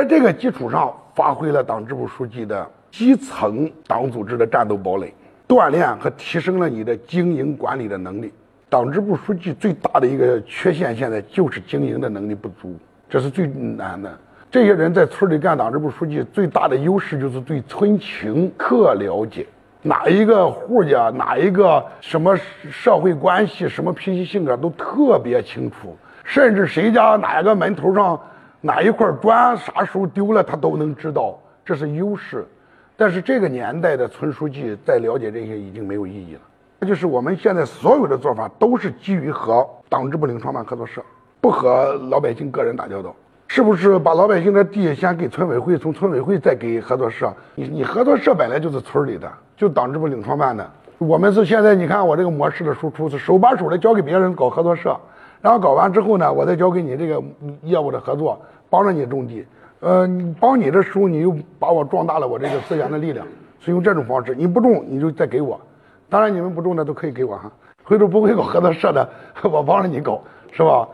[0.00, 5.12] 在这个基础上，发挥了党支部书记的基层党组织的战斗堡垒，
[5.46, 8.32] 锻炼和提升了你的经营管理的能力。
[8.70, 12.78] 党支部书记最大的一个缺陷，现在就是经营的能力不足，
[13.10, 14.10] 这是最难的。
[14.50, 19.46] 这些人在村里干党支部书记，最大的优势就是对村情特了解，
[19.82, 22.34] 哪一个户家，哪一个什么
[22.70, 25.94] 社会关系，什么脾气性格都特别清楚，
[26.24, 28.18] 甚至谁家哪个门头上
[28.60, 32.46] 哪一块砖啥时候丢了，他都能知道，这是优势。
[32.96, 36.40] 但是这个年代的村书记再了解这些已经没有意义了。
[36.78, 41.02] 那就是我们现在所有的做法都是基于和党支部领创办合作社，
[41.40, 43.14] 不和老百姓个人打交道。
[43.48, 47.34] 是不是把老百姓的地先给村委会，从村委会再给合作社？
[47.54, 50.70] 你你合作社本来就是村里的，就党支部领创办的。
[50.98, 54.96] 我们是现在你看我这个模式的输出是手把手的交给别人搞合作社，
[55.42, 57.22] 然后搞完之后呢，我再交给你这个
[57.62, 59.46] 业务的合作，帮着你种地。
[59.80, 60.06] 呃，
[60.38, 63.26] 帮你的时候，你又把我壮大了我这个资源的力量，
[63.60, 64.34] 是用这种方式。
[64.34, 65.58] 你不种，你就再给我。
[66.08, 67.50] 当然你们不种的都可以给我哈。
[67.82, 69.08] 回头不会搞合作社的，
[69.50, 70.20] 我帮着你搞，
[70.52, 70.86] 是吧？